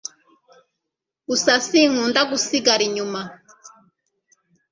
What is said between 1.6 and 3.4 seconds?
sinkunda gusigara inyuma